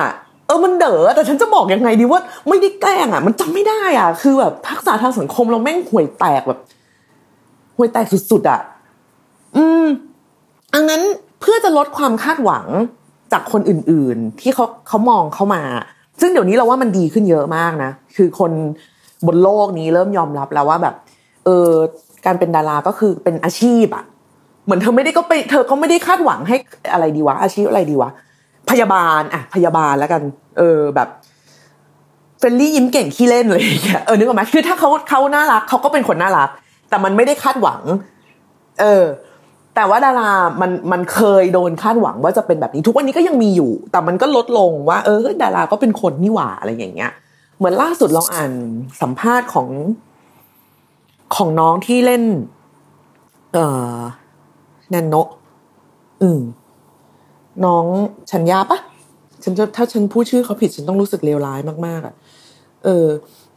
[0.47, 6.59] เออมันเด๋อแต่ฉันจะบอกยังไงดีว่า ไม่ได้แกล้งอะ มันจำไม่ได้อะ คือแบบทักษะทางสังคมเราแม่งห่วยแตกแบบ
[7.81, 8.61] ห่วยแตกสุดๆอะ
[9.57, 9.87] อืม
[10.75, 11.03] อันนั้น
[11.41, 12.67] เพื่อจะลดความคาดหวัง
[13.33, 15.63] จากคนอื่นๆ ที่เขาเขามองเข้ามา
[16.21, 18.53] ซึ่งเดี๋ยวนี้เราว่ามันดีขึ้นเยอะมากนะ คือคน
[19.27, 20.95] บนโลกนี้เริ่มยอมรับแล้วว่าแบบ
[21.45, 21.71] เออ
[22.27, 24.05] การเป็นดาราก็คือเป็นอาชีพอะ
[24.65, 26.57] เหมือนเธอไม่ได้ก็ไปเธอก็ไม่ได้คาดหวังให้
[26.93, 28.11] อะไรดีวะ อาชีพอะไรดีวะ
[28.71, 30.23] พยาบาลอะพยาบาลแล้วกัน
[30.59, 31.09] เออแบบ
[32.39, 33.63] เฟรนลี่ยิ้มเก่งขี้เล่นเลย
[34.07, 36.51] เออนึกออกไหมคือถ้าเขาเขาน่ารักเขาก็เป็นคนน่ารัก
[36.91, 37.83] แต่มันไม่ได้คาดหวัง
[38.81, 39.05] เออ
[39.75, 40.31] แต่ว่าดารา
[40.61, 47.11] มันมันเคยโดนคาดหวังว่าจะเป็นแบบนี้ ทุกวันนี้ก็ยังมีอยู่ แต่มันก็ลดลงว่า เออ ดาราก็เป็นคนนี่หว่าอะไรอย่างเงี้ย
[47.59, 48.53] เหมือนล่าสุดเราอ่าน
[49.01, 49.69] สัมภาษณ์ของ
[51.37, 52.23] ของน้องที่เล่น
[53.53, 53.99] เอ่อ
[54.91, 55.15] แนนโน
[56.23, 56.41] อืม
[57.65, 57.85] น้อง
[58.31, 58.79] ชัญญาปะ
[59.43, 62.15] ฉันถ้าฉันพูดชื่อเขาผิดฉันต้องรู้สึกเลวร้ายมากๆอะ
[62.85, 63.07] เออ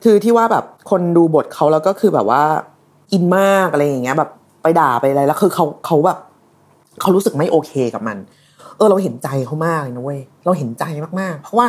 [0.04, 2.44] คือที่ว่าแบบคนดูบทเขาแล้วก็คือแบบว่า
[3.14, 4.30] อินมากอะไรอย่างเงี้ยแบบ
[4.62, 6.18] ไปด่าไปอะไรแล้วคือเขาเขาแบบ
[7.02, 8.18] เขารู้สึกไม่โอเคกับมัน
[8.78, 10.84] เออ เราเห็นใจเขามากเลยนะเว้ยเราเห็นใจ
[11.20, 11.68] มาก ๆ เพราะว่า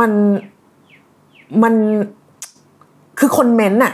[0.00, 0.12] มัน
[1.62, 1.74] มัน
[3.18, 3.92] คือคนเม้นต์อะ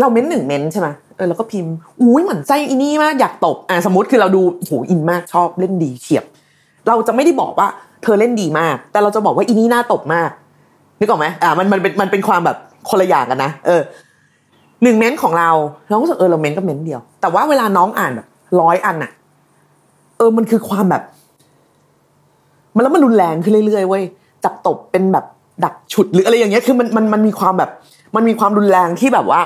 [0.00, 6.24] เราเม้นต์หนึ่งเม้นต์ใช่ไหมเออแล้วก็พิมพ์อุ้ยหมั่นไส้อีนี่มากอยากตบอ่าสมมติคือเราดูโห in มากชอบเล่นดีเฉียบ
[6.88, 7.68] เราจะไม่ได้บอกว่า
[8.02, 10.30] เธอเล่นดีมาก แต่เราจะบอกว่าอีนี่น่าตบมาก
[11.00, 12.56] นึกออกไหมอ่ามันมันเป็นมันเป็นความแบบ
[12.88, 13.80] คนละอย่างกันนะเออ
[14.82, 15.50] หนึ่งเม้นต์ของเรา
[15.88, 18.26] เราก็รู้สึกเออเราเม้นต์ก็เม้นต์เดียว แต่ว่าเวลาน้องอ่านแบบ
[18.60, 19.12] ร้อยอันอะ
[20.16, 21.02] เออมันคือความแบบ
[22.74, 24.02] มันแล้วมันรุนแรงขึ้นเรื่อยๆเว้ย
[24.44, 25.24] จับตบเป็นแบบ
[25.64, 27.70] ดักฉุดหรืออะไรอย่างเงี้ยคือมันมันมันมีความแบบ
[28.16, 29.40] มันมีความรุนแรงที่แบบว่า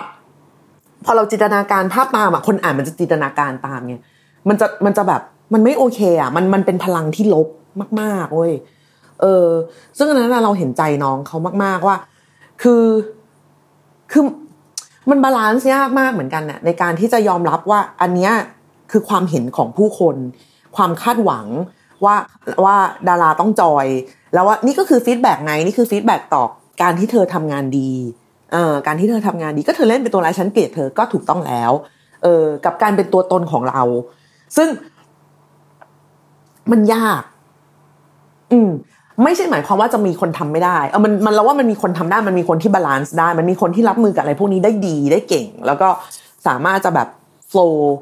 [1.05, 3.95] พอเราจินตนาการภาพตามอะคนอ่านมันจะจินตนาการตามไง
[4.49, 5.23] มันจะมันจะแบบ
[5.55, 7.49] มันไม่โอเคอะมันมันเป็นพลังที่ลบ
[8.01, 8.53] มากๆเว้ย
[9.21, 9.47] เออ
[9.97, 11.97] ซึ่งอันนั้นเราเห็นใจน้องเขามาก ๆว่า
[12.63, 12.85] คือ
[14.13, 14.25] คือ
[15.11, 18.33] มัน balance ยากมากเหมือนกันน่ะในการที่จะยอมรับว่าอันเนี้ย
[18.91, 20.17] คือความเห็นของผู้คน
[20.77, 21.47] ความคาดหวัง
[22.05, 22.15] ว่า
[22.65, 22.77] ว่า
[23.09, 23.87] ดาราต้อง joy
[24.35, 26.45] แล้วว่านี่ก็คือ feedback ไงนี่คือ feedback ต่อ
[26.83, 27.91] การที่เธอทำงานดี
[28.53, 31.73] เอ่อการที่เธอทำงานดีก็เธอเล่นเป็นตัวร้ายฉันเกลียดเธอก็ถูกต้องแล้ว
[32.23, 33.83] เออกับการเป็นตัวตนของเรา
[34.57, 34.69] ซึ่ง
[36.71, 37.23] มันยาก
[38.53, 38.71] อืม
[39.23, 45.89] ไม่ใช่หมายความว่าจะมีคนทำไม่ได้เออมันมันเราว่ามันมีคนทำได้มันมีคนที่ balance ได้ มันมีคนที่รับมือกับอะไรพวกนี้ได้ดีได้เก่ง แล้วก็
[46.47, 47.09] สามารถจะแบบ
[47.49, 47.97] โฟล์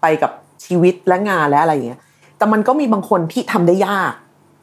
[0.00, 0.32] ไปกับ
[0.64, 2.00] ชีวิตและงานและอะไรอย่างเงี้ย
[2.38, 4.12] แต่มันก็มีบางคนที่ทำได้ยาก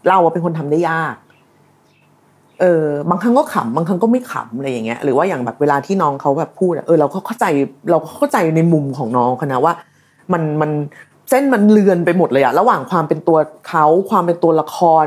[0.10, 1.16] เราเป็นคนทำได้ยาก
[2.62, 7.46] เออบางครั้งก็ขำบางครั้งก็ไม่ขำอะไรอย่างเงี้ย หรือว่าอย่างแบบเวลาที่น้องเขาแบบพูดเออเราก็เข้าใจ
[7.92, 9.74] เราก็เข้าใจในมุมของน้องเขานะว่า
[10.34, 10.72] มันมัน
[11.30, 15.06] เส้นมันเลือนไปหมดเลยอะระหว่างความเป็นตัวเขาความเป็นตัวละคร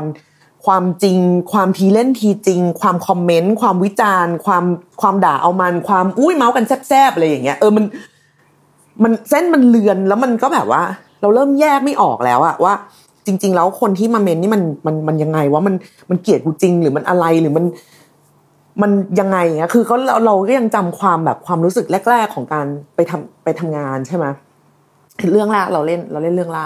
[0.67, 1.17] ความจริง
[1.51, 4.63] ความทีเล่นทีจริง ความคอมเมนต์ความวิจารณ์ ความ
[5.01, 7.85] ความด่าเอามัน ความอุ้ยเมาส์กันแซบๆอะไรอย่างเงี้ยเออมัน
[9.03, 10.81] มันเส้นมันเลือนแล้วมันก็แบบว่า
[11.21, 12.73] เราเริ่มแยกไม่ออกแล้วอะว่า
[13.25, 15.75] จริง ๆ แล้วคนที่มาเมนนี่มันมันมันยังไงว่ามัน
[16.09, 17.65] มันเกลียดกูจริง หรือมันอะไรหรือมัน
[18.81, 24.25] มันยังไงเงี้ยคือก็เราเราก็ยังจำความแบบความรู้สึกแรก ๆ ของการไปทำไปทำงานใช่ไหม
[25.31, 26.65] เรื่องแรกเราเล่นเราเล่นเรื่องล่า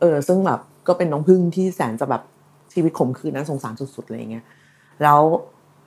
[0.00, 2.22] เออ ซึ่งแบบก็เป็นน้องพึ่งที่แสนจะแบบ
[2.72, 4.44] ชีวิตขมขื่นนะสงสารสุดๆอะไรเงี้ย
[5.02, 5.20] แล้ว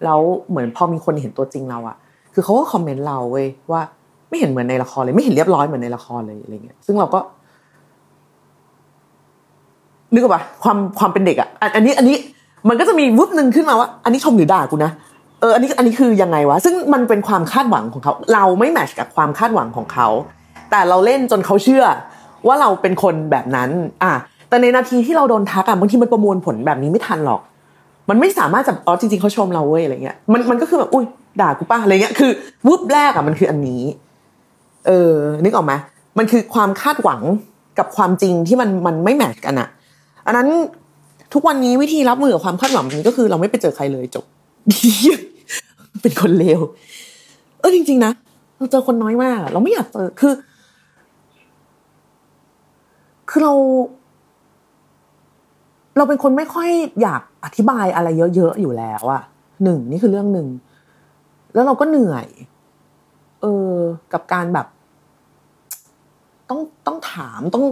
[0.05, 1.95] แล้วเหมือนพอมีคนเห็นตัวจริงเราอะ
[2.33, 3.81] คือเขาก็คอมเมนต์เราเว้ยว่า
[4.29, 7.19] ไม่เห็นเหมือนในละครเลย ไม่เห็นเรียบร้อยเหมือนในละครเลยอะไรเงี้ยซึ่งเราก็
[10.13, 12.17] นึกออกปะความความเป็นเด็กอะอันอันนี้อันนี้
[12.69, 14.91] มันก็จะมีวุบหนึ่งขึ้นมาว่า อันนี้ชมหรือด่ากูนะ
[15.41, 20.07] เอออันนี้อันนี้คือยังไงวะ ซึ่งมันเป็นความคาดหวังของเขา เราไม่แมทช์กับความคาดหวังของเขา
[20.71, 21.83] แต่เราเล่นจนเขาเชื่อ
[22.47, 23.69] ว่าเราเป็นคนแบบนั้น
[24.03, 24.13] อะ
[24.55, 27.41] แต่ในนาทีที่เราโดนทักอะบางทีมันประมวลผลแบบนี้ไม่ทันหรอก
[28.09, 31.05] มันไม่สามารถจะอ๋อจริงๆเขาชมเราเว้ยอะไรเงี้ยมันมันก็คือแบบอุ้ย
[31.41, 32.31] ด่ากูป้าอะไรเงี้ยคือ
[32.67, 33.81] วุบแรกอะมันคืออันนี้
[34.87, 35.13] เออ
[35.43, 35.73] นึกออกไหม
[36.17, 37.21] มันคือความคาดหวัง
[37.79, 39.67] กับความจริงที่มันมันไม่แมทกันอะ
[40.25, 40.47] อันนั้น
[41.33, 44.25] ทุกวันนี้วิธีรับมือกับความคาดหวังแบบนี้ก็คือเราไม่ไปเจอใครเลยจบ
[46.01, 46.61] เป็นคนเลว
[47.59, 48.11] เออจริง ๆ นะ
[48.57, 50.33] เราเจอคนน้อยมาก เราไม่อยากเจอคือ
[53.29, 53.53] คือเรา
[55.97, 56.69] เราเป็นคนไม่ค่อย
[57.01, 59.21] อยากอธิบายอะไรเยอะๆอยู่แล้วอะ
[59.63, 60.47] หนึ่งนี่คือเรื่องหนึ่ง
[61.53, 62.27] แล้วเราก็เหนื่อย
[63.41, 63.75] เออ
[64.13, 64.67] กับการแบบ
[66.49, 67.65] ต้องต้องถามต้อง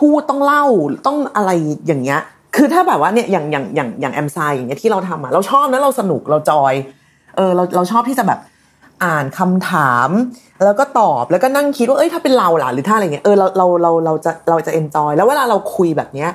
[0.00, 0.64] พูดต้องเล่า
[1.06, 1.50] ต้องอะไร
[1.86, 2.20] อย่างเงี้ย
[2.56, 6.74] คือถ้าแบบว่าเนี่ยอย่างอย่างอย่างอย่างแอมไซอย่างเงี้ยที่เราทำอะเราชอบนะเราสนุกเราจอย
[7.36, 8.38] เออ เราเราชอบที่จะแบบ
[9.04, 10.08] อ่านคำถาม
[10.64, 16.30] แล้วก็ตอบแล้วก็นั่งคิดว่าเอ้ยถ้าเป็นเราล่ะหรือถ้าอะไรเงี้ยเออเราเราเราเราจะเราจะเอนจอยแล้วเวลาเราคุยแบบเนี้ย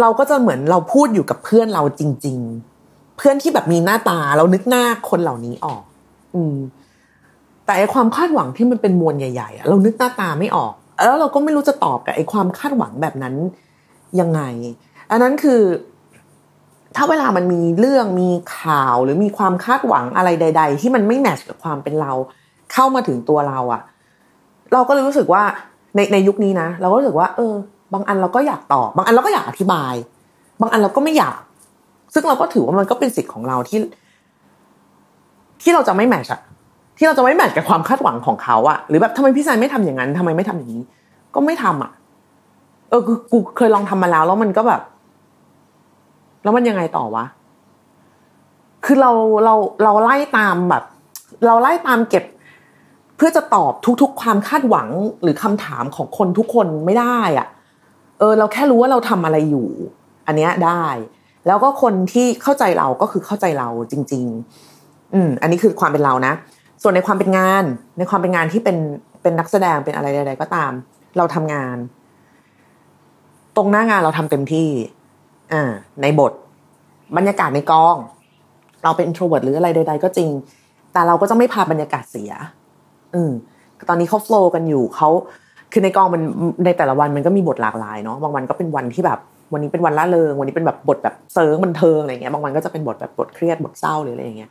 [0.00, 2.38] เราก็จะเหมือนเราพูดอยู่กับเพื่อนเราจริง
[2.78, 5.82] ๆ เพื่อนที่แบบมีหน้าตาเรานึกหน้าคนเหล่านี้ออก
[6.34, 6.56] อืม
[7.64, 10.72] แต่ไอความคาดหวังที่มันเป็นมวลใหญ่ๆอะเรานึกหน้าตาไม่ออก
[11.04, 13.34] แล้วเราก็ไม่รู้จะตอบกับไอความคาดหวังแบบนั้น
[14.20, 14.40] ยังไง
[15.10, 15.62] อันนั้นคือ
[16.96, 22.12] ถ้าเวลามันมีเรื่องมีข่าวหรือมีความคาดหวังอะไรใด ๆ ที่มันไม่แมทช์กับความเป็นเรา
[22.72, 23.82] เข้ามาถึงตัวเราอะ
[24.72, 25.42] เราก็เลยรู้สึกว่า
[25.94, 27.54] ในในยุคนี้นะเราก็รู้สึกว่า เออ
[27.92, 29.94] บางอันเราก็อยากตอบ บางอันเราก็อยากอธิบาย
[30.60, 31.40] บางอันเราก็ไม่อยาก
[32.14, 33.78] ซึ่งเราก็ถือว่ามันก็เป็นสิทธิ์ของเราที่
[35.62, 36.40] ที่เราจะไม่แมทช์อะ
[36.98, 40.82] ที่เราจะไม่แมทช์กับความคาดหวังของเขาอะหรือแบบทำไมพี่ชายไม่ทำอย่างนั้นทำไมไม่ทำอย่างนี้
[41.34, 41.90] ก็ไม่ทำอะ
[42.88, 44.82] เออคือกูเคยลองทำมาแล้วแล้วมันก็แบบ
[46.42, 47.24] แล้วมันยังไงต่อวะ
[48.84, 49.10] คือเรา
[49.44, 50.84] เราเราไล่ตามแบบ
[51.46, 52.24] เราไล่ตามเก็บ
[53.16, 54.88] เพื่อจะตอบทุกๆ ความคาดหวัง
[55.22, 57.48] หรือคำถามของคนทุกคนไม่ได้อะ
[58.22, 59.68] เออเราแค่รู้ว่าเราทำอะไรอยู่
[60.26, 60.84] อันเนี้ยได้
[61.46, 64.24] แล้วก็คนที่เข้าใจเราก็คือเข้าใจเราจริง
[64.70, 66.32] ๆ อืม อันนี้คือความเป็นเรานะ
[66.82, 67.64] ส่วนในความเป็นงาน
[67.98, 68.76] ในความเป็นงานที่เป็น
[69.22, 70.72] เป็นนักแสดงเป็นอะไรใดๆก็ตาม
[71.16, 71.76] เราทำงาน
[73.56, 74.68] ตรงหน้างานเราทำเต็มที่
[75.52, 75.62] อ่า
[76.02, 76.32] ในบท
[77.16, 77.96] บรรยากาศในกอง
[78.84, 80.30] เราเป็น introvert หรืออะไรใด ๆ ก็จริง
[80.92, 82.32] แต่เราก็จะไม่พาบรรยากาศเสีย
[83.14, 83.32] อืม
[83.88, 85.08] ตอนนี้เขาโฟล์กันอยู่เขา
[85.72, 86.22] คือในกองมัน
[86.64, 89.18] ในแต่ละวันมันก็มีบทหลากหลายเนาะบางวันก็เป็นวันที่แบบ
[89.52, 94.50] วันนี้เป็นวันล่าเริง วันนี้เป็นแบบบทแบบเซิร์งบันเทิงอะไรเงี้ยบางวันก็จะเป็นบทแบบบทเครียดบทเศร้าหรืออะไรเงี้ย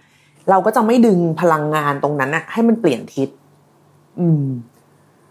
[0.49, 3.29] เราก็จะไม่ดึงพลังงานตรงนั้นอะให้มันเปลี่ยนทิศ
[4.19, 4.45] อืม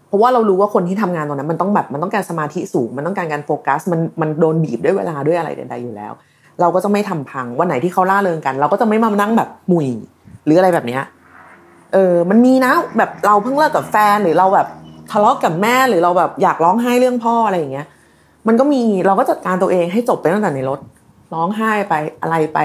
[0.07, 6.11] เพราะว่าเรารู้ว่าคนที่ทำงานตรงนั้น มันต้องแบบมันต้องการสมาธิสูง มันต้องการการโฟกัส มันมันโดนบีบด้วยเวลาด้วยอะไรใดๆอยู่แล้ว
[6.61, 9.87] เราก็จะไม่ทำพังวันไหนที่เขาล่าเริงกัน เราก็จะไม่มานั่งแบบมุย
[10.45, 11.03] หรืออะไรแบบเนี้ย
[11.93, 14.67] เออ มันมีนะ แบบเราเพิ่งเลิกกับแฟนหรือเราแบบ
[15.11, 17.87] ทะเลาะกับแม่หรือเราแบบอยากร้องไห้เรื่องพ่ออะไรอย่างเงี้ย
[18.47, 20.79] มันก็มีเราก็จัดการตัวเองให้จบไปตั้งแต่ในรถ
[21.33, 22.59] ร้องไห้ไปอะไรไป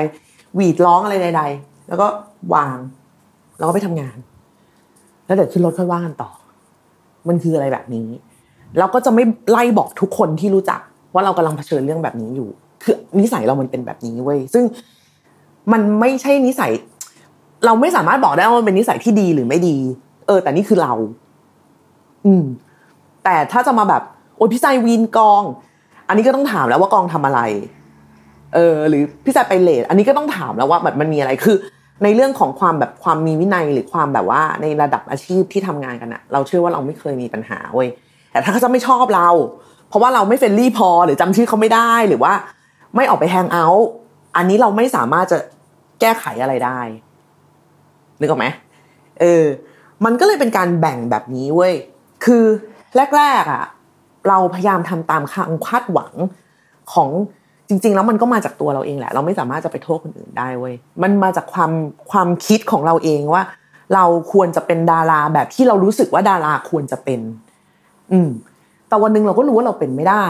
[0.55, 2.07] หวีดร้องอะไรใด ๆ แล้วก็
[2.55, 2.79] วาง
[3.59, 4.17] แล้วก็ไปทำงาน
[5.27, 6.31] แล้วเดี๋ยวขึ้นรถค่อยว่ากันต่อ
[7.29, 8.09] มันคืออะไรแบบนี้
[8.79, 10.81] เราก็จะไม่ไล่บอกทุกคนที่รู้จัก
[11.15, 12.49] ว่าเรากำลังเผชิญเรื่องแบบนี้อยู่
[12.83, 14.65] คือนิสัยเรามันเป็นแบบนี้เว้ยซึ่ง
[15.73, 16.71] มันไม่ใช่นิสัย
[17.67, 19.77] เราไม่สามารถบอกได้ว่ามันเป็นนิสัยที่ดีหรือไม่ดี
[20.27, 20.93] เออ แต่นี่คือเรา
[22.27, 22.45] อืม
[23.25, 24.03] แต่ถ้าจะมาแบบ
[24.37, 25.43] โอ้ยพี่ชายวีนกอง
[26.09, 27.41] อันนี้ก็ต้องถามแล้วว่ากองทำอะไร
[28.55, 31.57] เออ หรือพี่ชายไปเลทอันนี้ก็ต้องถามแล้วว่าแบบมันมีอะไรคือ
[32.05, 37.89] ในเรื่องของความแบบความมีวินัยหรือความแบบว่าในระดับอาชีพที่ทำงานกันอะเราเชื่อว่าเราไม่เคยมีปัญหาเว้ย
[38.33, 39.29] แต่ถ้าเขาจะไม่ชอบเรา
[39.89, 42.33] เพราะว่าเราไม่เฟรนลี่พอหรือจำชื่อเขาไม่ได้หรือว่า
[42.97, 43.89] ไม่ออกไปแฮงเอาท์
[44.37, 45.39] อันนี้เราไม่สามารถจะ
[46.01, 46.81] แก้ไขอะไรได้
[48.21, 48.47] นึกออกไหม
[49.21, 49.45] เออ
[50.05, 51.75] มันก็เลยเป็นการแบ่งแบบนี้เว้ย
[52.27, 52.45] คือ
[53.17, 53.65] แรกๆอะ
[54.29, 56.13] เราพยายามทำตามความคาดหวัง
[56.93, 57.11] ของ
[57.69, 61.73] จริง ๆ แล้วมันก็มาจากตัวเราเองแหละ เราไม่สามารถจะไปโทษคนอื่นได้เว้ยมันมาจากความ
[62.11, 63.43] ความคิดของเราเองว่า
[63.95, 67.21] เราควรจะเป็นดาราแบบที่เรารู้สึกว่าดาราควรจะเป็น
[68.13, 68.31] อืม
[68.89, 70.27] แต่วันหนึ่งเราก็รู้ว่าเราเป็นไม่ได้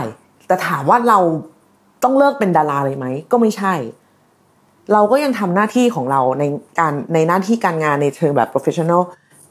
[0.47, 1.19] แต่ถามว่าเรา
[2.03, 3.75] ต้องเลิกเป็นดาราเลยไหมก็ไม่ใช่
[4.93, 6.45] เราก็ยังทำหน้าที่ของเราใน
[6.79, 9.03] การในหน้าที่การงานในเชิงแบบ professional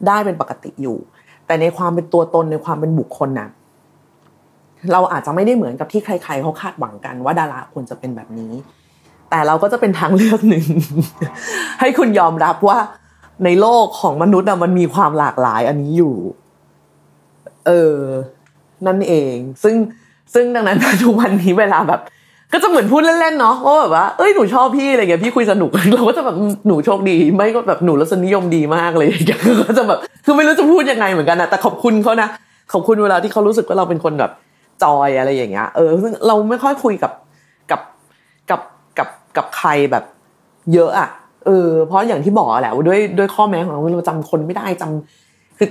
[0.07, 0.97] ได้เป็นปกติอยู่
[1.47, 3.49] แต่ในความเป็นตัวตนในความเป็นบุคคลน่ะ
[4.91, 8.53] เราอาจจะไม่ได้เหมือนกับที่ใคร ๆเขาคาดหวังกันว่าดาราควรจะเป็นแบบนี้
[9.29, 10.65] แต่เราก็จะเป็นทางเลือกหนึ่ง
[11.79, 12.77] ให้คุณยอมรับว่า
[13.45, 16.15] ในโลกของมนุษย์อะมันมีความหลากหลายอันนี้อยู่
[17.67, 17.97] เออ
[18.87, 19.75] นั่นเอง ซึ่ง
[20.33, 22.01] ซึ่งดังนั้นทุกวันนี้เวลาแบบ
[22.55, 26.35] ก็จะเหมือนพูดเล่นๆเนาะว่าแบบว่าเอ้ยหนูชอบพี่อะไรเงี้ยพี่คุยสนุกเราก็จะแบบ
[26.67, 32.27] หนูโชคดี ไม่ก็แบบหนูรสนิยมดีมากเลยอย่างก็จะแบบคือไม่รู้จะพูดยังไงเหมือนกันนะแต่ขอบคุณเขานะ
[32.73, 34.31] ขอบคุณเวลาที่เขารู้สึกว่าเราเป็นคนแบบ
[34.83, 37.11] จอยอะไรอย่างเงี้ยเออซึ่งเราไม่ค่อยคุยกับ
[37.71, 37.81] กับ
[38.49, 38.61] กับ
[38.97, 40.03] กับกับใครแบบ
[40.73, 41.09] เยอะอะ
[41.45, 45.67] เออเพราะอย่างที่บอกแหละด้วยด้วยข้อแม้ของเราเราจำคนไม่ได้จำคือ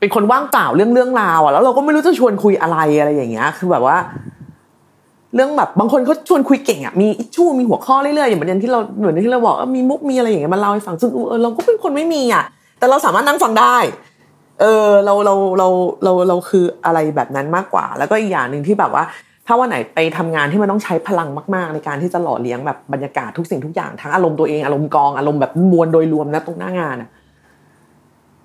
[0.00, 3.96] เป็นคนว่างเปล่าเรื่องเรื่องราวอะแล้วเราก็ไม่รู้จะชวนคุยอะไรอะไรอย่างเงี้ย คือแบบว่า
[5.34, 12.44] เรื่องแบบบางคนเขาชวนคุยเก่งอะมีอิชชูมีหัวข้อเรื่อยๆอย่างประเด็นที่เราเหมือนที่เราบอกมีมุกมีอะไรอย่างเงี้ยมาเล่าให้ฟังซึ่งเออเราก็เป็นคนไม่มีอะ
[12.78, 13.76] แต่เราสามารถนั่งฟังได้
[14.60, 15.68] เออเราเราเรา
[16.04, 19.04] เราเราคืออะไรแบบนั้นมากกว่า แล้วก็อีกอย่างหนึ่งที่แบบว่า
[19.46, 27.10] ถ้าวันไหนไปทำงานที่มันต้องใช้พลังมากๆ ในการที่จะหล่อเลี้ยงแบบบรรยากาศทุกสิ่งทุกอย่างทั้งอารมณ์ตัวเองอารมณ์กองอารมณ์แบบมวลโดยรวมนะตรงหน้างานอะ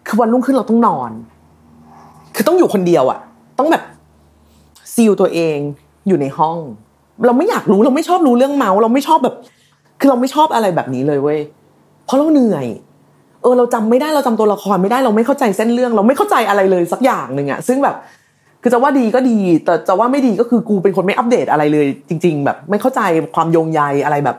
[0.07, 1.11] คือวันรุ่งขึ้นเราต้องนอน
[2.35, 3.19] คือต้องอยู่คนเดียวอะ
[3.59, 3.83] ต้องแบบ
[4.93, 5.57] ซีลตัวเอง
[6.07, 6.57] อยู่ในห้อง
[7.25, 9.35] เราไม่อยากรู้เราไม่ชอบรู้เรื่องเมาส์เราไม่ชอบแบบ
[9.99, 11.39] คือเราไม่ชอบอะไรแบบนี้เลยเว้ย
[12.05, 12.67] เพราะเราเหนื่อย
[13.41, 17.95] เออเราจำไม่ได้เราจำตัวละครไม่ได้เราไม่เข้าใจเส้นเรื่อง เราไม่เข้าใจอะไรเลยสักอย่างหนึ่งอะซึ่งแบบ
[18.61, 23.01] คือจะว่าดีก็ดี แต่จะว่าไม่ดีก็คือกูเป็นคนไม่อัปเดตอะไรเลย จริง ๆ แบบ ไม่เข้าใจ
[23.35, 24.37] ความโยงใยอะไรแบบ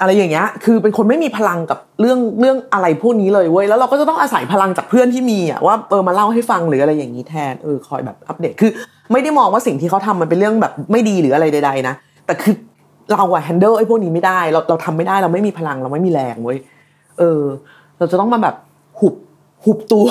[0.00, 8.70] อะไรอย่างเงี้ย คือเป็นคนไม่มีพลังกับเรื่องเรื่องอะไรพวกนี้เลยเว้ย แล้วเราก็จะต้องอาศัยพลังจากเพื่อนที่มีอะว่าเออมาเล่าให้ฟังหรืออะไรอย่างนี้แทน เออคอยแบบอัปเดต คือ
[9.12, 11.94] ไม่ได้มองว่าสิ่งที่เขาทำมันเป็นเรื่องแบบไม่ดีหรืออะไรใด ๆ นะ
[12.26, 12.54] แต่คือ
[13.12, 16.58] เราอะแฮนเดิลไอ้พวกนี้ไม่ได้ เราเราทำไม่ได้เราไม่มีพลังเราไม่มีแรงเว้ย
[17.18, 17.42] เออ
[17.98, 18.54] เราจะต้องมาแบบ
[19.00, 19.14] หุบ
[19.64, 20.06] หุบตัว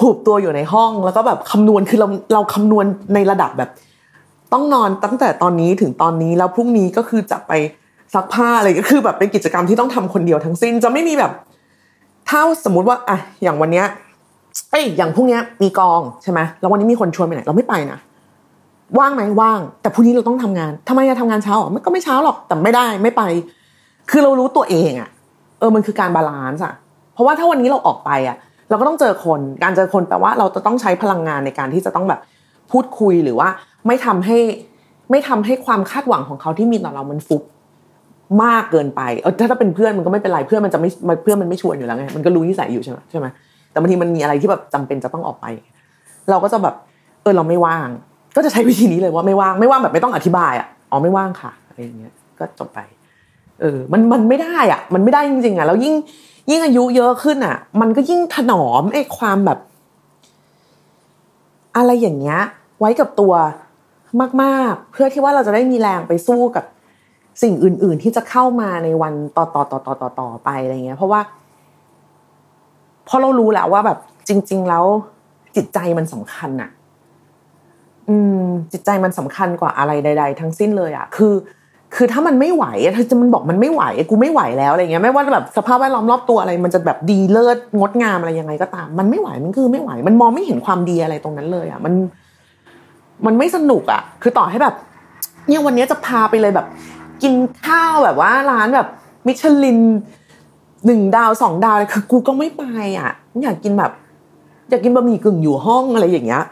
[0.00, 2.84] หุบตัวอยู่ในห้องแล้วก็แบบคำนวณคือเราเราคำนวณ
[3.14, 3.70] ในระดับแบบ
[4.52, 7.52] ต้องนอนตั้งแต่ตอนนี้ถึงตอนนี้แล้วพรุ่งนี้ก็คือจะไป
[8.14, 11.32] ซักผ้าอะไรก็คือแบบเป็นกิจกรรมที่ต้องทำคนเดียวทั้งสิ้นจะไม่มีแบบ
[12.28, 13.86] ถ้าสมมุติว่าอะอย่างวันเนี้ย
[14.70, 17.98] เอ้ยอย่างพรุ่งนี้มีกองใช่ไหมแล้ววันนี้มีคนชวนไปไหนเราไม่ไปนะ
[18.98, 23.22] ว่างไหมว่าง แต่พรุ่งนี้เราต้องทำงานทำไมจะทำงานเช้าหรอมันก็ไม่เช้าหรอกแต่ไม่ได้ไม่ไป
[24.10, 25.08] คือเรารู้ตัวเองอะ
[25.58, 26.74] เออมันคือการบาลานซ์อะ
[27.14, 28.36] เพราะว่าถ้าวันนี้เราออกไปอะ
[28.68, 32.20] เราก็ต้องเจอคนการเจอคนแปลว่าเราจะต้องใช้พลังงานในการที่จะต้องแบบ
[32.70, 33.48] พูดคุยหรือว่า
[33.86, 34.38] ไม่ทำให้
[35.10, 37.42] ไม่ทำให้ความคาดหวังของเขาที่มีต่อเรามันฟุบ
[38.42, 40.88] มากเกินไปเออถ้าถ้าเป็นเพื่อนมันก็ไม่เป็นไรเพื่อนมันจะไม่
[41.22, 43.26] เพื่อนมันไม่ชวนอยู่แล้วไงมันก็รู้นิสัยอยู่ใช่ไหมใช่ไหม
[43.70, 45.46] แต่บางทีมันมีอะไรที่แบบจำเป็นจะต้องออกไป
[46.30, 46.74] เราก็จะแบบ
[47.22, 47.88] เออเราไม่ว่าง
[48.36, 52.80] ก็จะใช้วิธีนี้เลยว่าไม่ว่างไม่ว่างแบบไม่ต้องอธิบายอะอ๋อไม่ว่างค่ะอะไรอย่างเงี้ยก็จบไป
[53.60, 55.94] เออ มันมันไม่ได้อะ มันไม่ได้จริงๆอะแล้วยิ่ง
[56.50, 59.58] ยิ่งอายุเยอะขึ้นอะ มันก็ยิ่งถนอมไอ้ความแบบ
[61.76, 62.40] อะไรอย่างเงี้ย
[62.80, 63.34] ไว้กับตัว
[64.42, 66.64] มาก ๆ เพื่อที่ว่าเราจะได้มีแรงไปสู้กับ
[67.42, 71.20] สิ่งอื่น ๆ ที่จะเข้ามาในวันต่อต่อต่อต่อต่อต่อไปอะไรเงี้ย เพราะว่า
[73.08, 73.98] พราะเรารู้แล้วว่าแบบ
[74.28, 74.84] จริง ๆ แล้ว
[75.56, 76.70] จิตใจมันสำคัญอะ
[78.08, 81.34] อืม จิตใจมันสำคัญกว่าอะไรใด ๆ ทั้งสิ้นเลยอะคือ
[81.94, 91.94] คือถ้ามันไม่ไหวอะถ้าจะมันบอกมันไม่ไหวกูไม่ไหวแล้วอะไรเงี้ยไม่ว่าแบบสภาพแวดล้อมรอบตัวอะไร มันจะแบบดีเลิศงดงามอะไรยังไงก็ตาม มันไม่ไหวมันคือไม่ไหว มันมองไม่เห็นความดีอะไรตรงนั้นเลยอะมัน
[93.26, 94.74] มันไม่สนุกอะคือต่อให้แบบ
[95.46, 96.66] เนี่ยวันนี้จะพาไปเลยแบบ
[97.22, 97.34] กิน
[97.66, 98.88] ข้าวแบบว่าร้านแบบ
[99.26, 99.80] มิชลิน
[100.86, 102.64] หนึ่งดาวสองดาวเลยคือ กูก็ไม่ไป
[102.98, 103.10] อะ
[103.42, 103.92] อยากกินแบบ
[104.70, 106.42] อยากกินบะหมี่กึ่งอยู่ห้องอะไรอย่างเงี้ย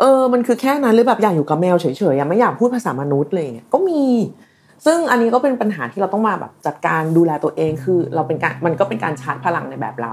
[0.00, 4.02] เออมันคือแค่นั้นหรือแบบอยากอยู่กับแมวเฉยๆไม่อยากพูดภาษามนุษย์เลยเนี่ยก็มี
[4.86, 10.12] ซึ่งอันนี้ก็เป็นปัญหาที่เราต้องมาแบบจัดการดูแลตัวเองคือเราเป็นการมันก็เป็นการชาร์จพลังในแบบเรา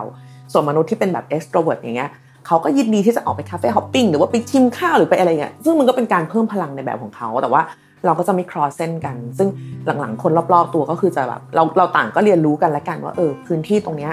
[0.51, 2.09] ส่วนมนุษย์ที่เป็นแบบ extrovert อย่างเงี้ย
[2.47, 7.61] เขาก็ยินดีที่จะออกไปคาเฟ่ฮอปปิ้งหรือว่าไปชิมข้าวหรือไปอะไรเงี้ยซึ่งมันก็เป็นการเพิ่มพลังในแบบของเขาแต่ว่า
[8.05, 9.47] เราก็จะไม่ cross เส้นกัน ซึ่ง
[9.85, 14.11] หลังๆ คนรอบๆ ตัวก็คือจะแบบเราเราต่างก็เรียนรู้กันและกันว่าเออพื้นที่ตรงเนี้ย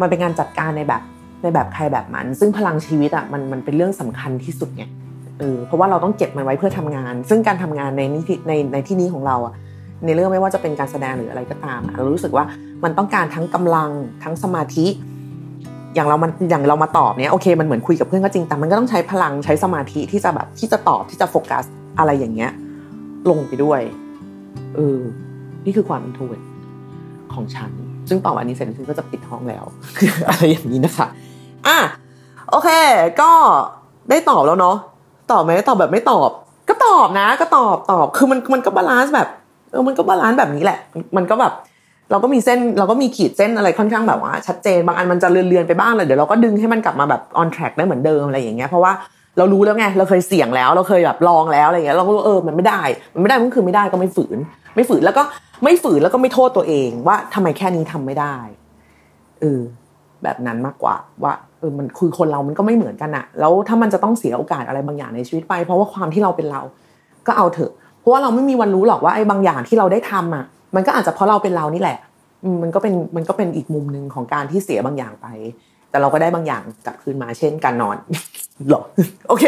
[0.00, 1.02] มันเป็นการจัดการในแบบ
[1.42, 4.84] ในแบบใครแบบมัน ซึ่งพลังชีวิตอะมันมันเป็นเรื่องสำคัญที่สุดไง
[5.38, 9.54] เออเพราะว่าเราต้องเก็บมันไว้เพื่อทำงาน ซึ่งการทำงานในนี้ในในที่นี้ของเราอะ
[10.04, 12.44] ในเรื่องไม่ว่าจะเป็นการแสดงหรืออะไรก็ตามเรารู้สึกว่า
[12.84, 13.90] มันต้องการทั้งกำลัง
[14.22, 14.86] ทั้งสมาธิ
[15.94, 21.64] อย่างเรามันอย่างเรามาตอบเนี้ยโอเคมันเหมือนคุยกับเพื่อนก็จริงแต่มันก็ต้องใช้พลังใช้สมาธิที่จะแบบที่จะตอบที่จะโฟกัส
[21.98, 22.50] อะไรอย่างเงี้ย
[23.30, 23.80] ลงไปด้วย
[24.76, 24.98] เออ
[25.64, 26.46] นี่คือความ introvert
[27.34, 27.70] ของฉัน
[28.08, 29.64] ซึ่งต่อวันนี้เสร็จฉันก็จะปิดห้องแล้ว
[30.28, 31.06] อะไรอย่างนี้นะคะ
[31.66, 31.78] อะ
[32.50, 32.68] โอเค
[33.20, 33.30] ก็
[34.10, 34.76] ได้ตอบแล้วเนาะ
[35.32, 36.30] ตอบไหมตอบแบบไม่ตอบ
[36.68, 39.28] ก็ตอบนะ ก็ตอบตอบคือมันมันก็ balance แบบ
[39.70, 40.78] เออมันก็ balance แบบนี้แหละ
[41.16, 41.52] มันก็แบบ
[42.10, 48.92] เราก็มีเส้นเราก็มีขีดเส้นอะไรค่อนข้างแบบว่าชัดเจนบางอันมันจะเลือนๆไปบ้างเลยเดี๋ยวเราก็ดึงให้มันกลับมาแบบ on track ได้เหมือนเดิมอะไรอย่างเงี้ยเพราะว่า
[49.38, 52.80] เรารู้แล้วไงเราเคยเสี่ยงแล้วเราเคยแบบลองแล้วอะไรเงี้ยเราก็รู้เออมันไม่ได้
[53.14, 54.38] มันไม่ได้มันคือไม่ได้ก็ไม่ฝืน
[54.74, 55.22] ไม่ฝืนแล้วก็
[55.64, 58.36] ไม่ฝืนแล้วก็ไม่โทษตัวเองว่าทำไมแค่นี้ทำไม่ได้
[59.40, 59.60] เออ
[60.22, 66.62] แบบนั้นมากกว่าว่าเออมันคือคนเรามันก็ไม่เหมือนกันอะแล้วถ้ามันจะต้องเสียโอกาสอะไรบางอย่างในชีวิตไป เพราะว่าความที่เราเป็นเรา
[67.26, 71.98] ก็เอาเถอะ เพราะว่าเราไม่มีวันรู้หรอกว่าไอ้บางอย่างที่เราได้ทำอะ มันก็อาจจะเพราะเราเป็นเรานี่แหละ
[72.62, 75.26] มันก็เป็นมันก็เป็นอีกมุมหนึ่งของการที่เสียบางอย่างไป
[75.90, 77.96] แต่เราก็ได้บางอย่างกลับคืนมาเช่นการนอน
[78.68, 78.80] หรอ
[79.28, 79.44] โอเค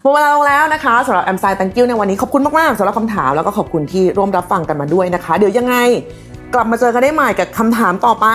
[0.00, 5.74] หมดเวลาลงแล้วนะคะสำหรับแอมไซตังกิ้วในวันนี้ขอบคุณมาก ๆสำหรับคำถามแล้วก็ขอบคุณที่ร่วมรับฟังกันมาด้วยนะคะ เดี๋ยวยังไง
[6.54, 8.26] กลับมาเจอกันได้ใหม่กับคำถามต่อไป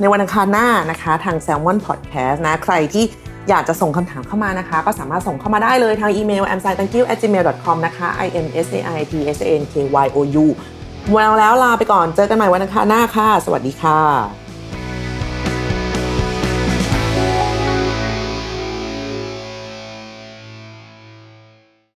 [0.00, 3.04] ในวันอังคารหน้านะคะ ทาง Salmon Podcast นะ ใครที่
[3.48, 8.06] อยากจะส่งคำถามเข้ามานะคะ ก็สามารถส่งเข้ามาได้เลยทางอีเมล a m s i t a n k y o u gmail com นะคะ
[8.24, 9.74] i m s a i t s a n k
[10.04, 10.46] y o u
[11.14, 14.47] วันแล้วลาไปก่อนเจอกันใหม่วันอังคารหน้าค่ะ สวัสดีค่ะ